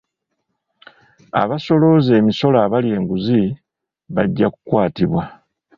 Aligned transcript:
Abasolooza 1.41 2.11
emisolo 2.21 2.55
abalya 2.65 2.93
enguzi 2.99 3.41
bajja 4.15 4.47
kukwatibwa. 4.53 5.23